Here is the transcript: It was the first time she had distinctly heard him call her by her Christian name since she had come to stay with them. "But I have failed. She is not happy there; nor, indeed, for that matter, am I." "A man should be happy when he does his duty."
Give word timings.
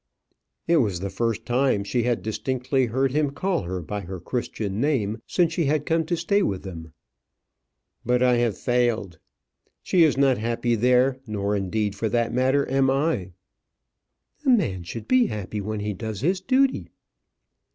It 0.67 0.77
was 0.77 0.99
the 0.99 1.11
first 1.11 1.45
time 1.45 1.83
she 1.83 2.01
had 2.01 2.23
distinctly 2.23 2.87
heard 2.87 3.11
him 3.11 3.29
call 3.29 3.61
her 3.61 3.83
by 3.83 3.99
her 4.01 4.19
Christian 4.19 4.79
name 4.81 5.21
since 5.27 5.53
she 5.53 5.65
had 5.65 5.85
come 5.85 6.07
to 6.07 6.17
stay 6.17 6.41
with 6.41 6.63
them. 6.63 6.91
"But 8.03 8.23
I 8.23 8.37
have 8.37 8.57
failed. 8.57 9.19
She 9.83 10.03
is 10.03 10.17
not 10.17 10.39
happy 10.39 10.73
there; 10.73 11.19
nor, 11.27 11.55
indeed, 11.55 11.93
for 11.95 12.09
that 12.09 12.33
matter, 12.33 12.67
am 12.67 12.89
I." 12.89 13.33
"A 14.43 14.49
man 14.49 14.81
should 14.81 15.07
be 15.07 15.27
happy 15.27 15.61
when 15.61 15.81
he 15.81 15.93
does 15.93 16.21
his 16.21 16.41
duty." 16.41 16.89